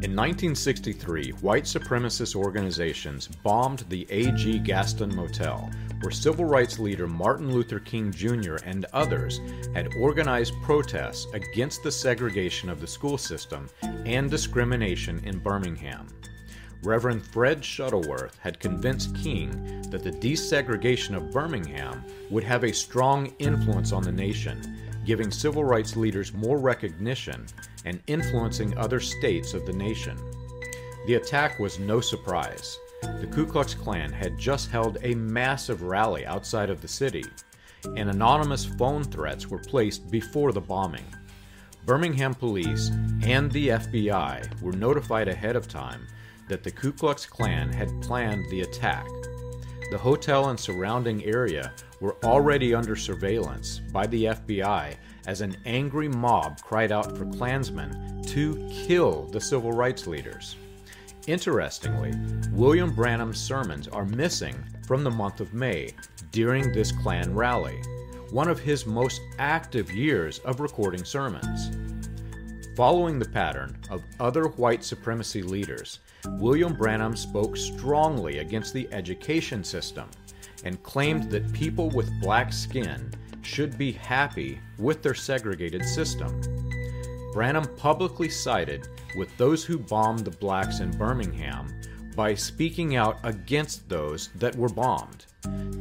In 0.00 0.14
1963, 0.14 1.30
white 1.40 1.64
supremacist 1.64 2.36
organizations 2.36 3.26
bombed 3.26 3.80
the 3.88 4.06
A.G. 4.10 4.60
Gaston 4.60 5.12
Motel, 5.12 5.68
where 6.00 6.12
civil 6.12 6.44
rights 6.44 6.78
leader 6.78 7.08
Martin 7.08 7.52
Luther 7.52 7.80
King 7.80 8.12
Jr. 8.12 8.58
and 8.64 8.86
others 8.92 9.40
had 9.74 9.92
organized 9.98 10.54
protests 10.62 11.26
against 11.34 11.82
the 11.82 11.90
segregation 11.90 12.68
of 12.68 12.80
the 12.80 12.86
school 12.86 13.18
system 13.18 13.68
and 13.82 14.30
discrimination 14.30 15.20
in 15.24 15.40
Birmingham. 15.40 16.06
Reverend 16.84 17.24
Fred 17.24 17.62
Shuttlesworth 17.62 18.38
had 18.38 18.60
convinced 18.60 19.16
King 19.16 19.82
that 19.90 20.04
the 20.04 20.12
desegregation 20.12 21.16
of 21.16 21.32
Birmingham 21.32 22.04
would 22.30 22.44
have 22.44 22.62
a 22.62 22.72
strong 22.72 23.34
influence 23.40 23.90
on 23.90 24.04
the 24.04 24.12
nation, 24.12 24.77
giving 25.08 25.30
civil 25.30 25.64
rights 25.64 25.96
leaders 25.96 26.34
more 26.34 26.58
recognition 26.58 27.46
and 27.86 27.98
influencing 28.08 28.76
other 28.76 29.00
states 29.00 29.54
of 29.54 29.64
the 29.64 29.72
nation. 29.72 30.18
The 31.06 31.14
attack 31.14 31.58
was 31.58 31.78
no 31.78 31.98
surprise. 31.98 32.78
The 33.00 33.26
Ku 33.26 33.46
Klux 33.46 33.72
Klan 33.72 34.12
had 34.12 34.36
just 34.36 34.70
held 34.70 34.98
a 35.02 35.14
massive 35.14 35.80
rally 35.80 36.26
outside 36.26 36.68
of 36.68 36.82
the 36.82 36.88
city, 36.88 37.24
and 37.96 38.10
anonymous 38.10 38.66
phone 38.66 39.02
threats 39.02 39.46
were 39.46 39.60
placed 39.60 40.10
before 40.10 40.52
the 40.52 40.60
bombing. 40.60 41.06
Birmingham 41.86 42.34
police 42.34 42.90
and 43.22 43.50
the 43.52 43.68
FBI 43.68 44.60
were 44.60 44.72
notified 44.72 45.28
ahead 45.28 45.56
of 45.56 45.68
time 45.68 46.06
that 46.50 46.62
the 46.62 46.70
Ku 46.70 46.92
Klux 46.92 47.24
Klan 47.24 47.72
had 47.72 48.02
planned 48.02 48.44
the 48.50 48.60
attack. 48.60 49.06
The 49.90 49.98
hotel 49.98 50.50
and 50.50 50.60
surrounding 50.60 51.24
area 51.24 51.72
were 52.00 52.16
already 52.22 52.74
under 52.74 52.94
surveillance 52.94 53.80
by 53.90 54.06
the 54.06 54.24
FBI 54.24 54.96
as 55.26 55.40
an 55.40 55.56
angry 55.64 56.08
mob 56.08 56.60
cried 56.60 56.92
out 56.92 57.16
for 57.16 57.24
Klansmen 57.24 58.22
to 58.26 58.68
kill 58.70 59.24
the 59.28 59.40
civil 59.40 59.72
rights 59.72 60.06
leaders. 60.06 60.56
Interestingly, 61.26 62.12
William 62.52 62.94
Branham's 62.94 63.40
sermons 63.40 63.88
are 63.88 64.04
missing 64.04 64.62
from 64.86 65.04
the 65.04 65.10
month 65.10 65.40
of 65.40 65.54
May 65.54 65.94
during 66.32 66.70
this 66.72 66.92
Klan 66.92 67.34
rally, 67.34 67.82
one 68.30 68.48
of 68.48 68.60
his 68.60 68.84
most 68.84 69.22
active 69.38 69.90
years 69.90 70.38
of 70.40 70.60
recording 70.60 71.04
sermons. 71.04 71.70
Following 72.78 73.18
the 73.18 73.28
pattern 73.28 73.76
of 73.90 74.04
other 74.20 74.44
white 74.50 74.84
supremacy 74.84 75.42
leaders, 75.42 75.98
William 76.38 76.74
Branham 76.74 77.16
spoke 77.16 77.56
strongly 77.56 78.38
against 78.38 78.72
the 78.72 78.88
education 78.92 79.64
system 79.64 80.08
and 80.62 80.80
claimed 80.84 81.28
that 81.32 81.52
people 81.52 81.90
with 81.90 82.08
black 82.20 82.52
skin 82.52 83.10
should 83.42 83.76
be 83.76 83.90
happy 83.90 84.60
with 84.78 85.02
their 85.02 85.12
segregated 85.12 85.84
system. 85.84 86.40
Branham 87.32 87.66
publicly 87.76 88.28
sided 88.28 88.86
with 89.16 89.36
those 89.38 89.64
who 89.64 89.80
bombed 89.80 90.20
the 90.20 90.30
blacks 90.30 90.78
in 90.78 90.96
Birmingham 90.96 91.80
by 92.14 92.32
speaking 92.32 92.94
out 92.94 93.18
against 93.24 93.88
those 93.88 94.28
that 94.36 94.54
were 94.54 94.68
bombed. 94.68 95.26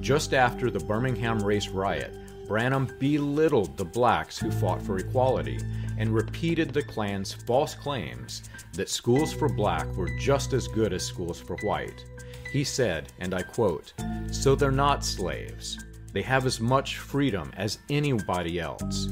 Just 0.00 0.32
after 0.32 0.70
the 0.70 0.78
Birmingham 0.78 1.40
race 1.40 1.66
riot, 1.66 2.14
Branham 2.46 2.88
belittled 2.98 3.76
the 3.76 3.84
blacks 3.84 4.38
who 4.38 4.50
fought 4.50 4.82
for 4.82 4.98
equality 4.98 5.58
and 5.98 6.14
repeated 6.14 6.72
the 6.72 6.82
Klan's 6.82 7.32
false 7.32 7.74
claims 7.74 8.42
that 8.72 8.88
schools 8.88 9.32
for 9.32 9.48
black 9.48 9.86
were 9.96 10.10
just 10.18 10.52
as 10.52 10.68
good 10.68 10.92
as 10.92 11.04
schools 11.04 11.40
for 11.40 11.56
white. 11.58 12.04
He 12.52 12.64
said, 12.64 13.12
and 13.18 13.34
I 13.34 13.42
quote, 13.42 13.92
So 14.30 14.54
they're 14.54 14.70
not 14.70 15.04
slaves. 15.04 15.78
They 16.12 16.22
have 16.22 16.46
as 16.46 16.60
much 16.60 16.98
freedom 16.98 17.50
as 17.56 17.78
anybody 17.90 18.60
else. 18.60 19.08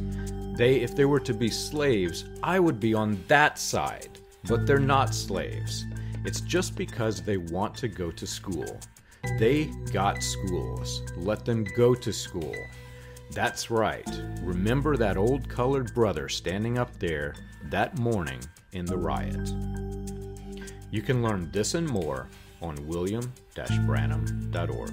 They, 0.57 0.81
if 0.81 0.95
they 0.95 1.07
were 1.07 1.21
to 1.21 1.35
be 1.35 1.49
slaves, 1.49 2.25
I 2.43 2.61
would 2.61 2.79
be 2.79 2.95
on 2.95 3.23
that 3.29 3.59
side. 3.59 4.19
But 4.45 4.67
they're 4.67 4.79
not 4.79 5.15
slaves. 5.15 5.87
It's 6.25 6.41
just 6.41 6.77
because 6.77 7.23
they 7.23 7.37
want 7.37 7.75
to 7.77 7.89
go 7.89 8.11
to 8.11 8.27
school. 8.27 8.79
They 9.39 9.67
got 9.93 10.23
schools. 10.23 11.03
Let 11.17 11.45
them 11.45 11.65
go 11.77 11.95
to 11.95 12.13
school. 12.13 12.55
That's 13.33 13.71
right. 13.71 14.07
Remember 14.43 14.99
that 14.99 15.17
old 15.17 15.49
colored 15.49 15.95
brother 15.95 16.29
standing 16.29 16.77
up 16.77 16.99
there 16.99 17.35
that 17.71 17.99
morning 17.99 18.41
in 18.73 18.85
the 18.85 18.99
riot. 18.99 19.51
You 20.91 21.01
can 21.01 21.23
learn 21.23 21.51
this 21.51 21.73
and 21.75 21.89
more 21.89 22.29
on 22.61 22.75
william-branham.org. 22.87 24.93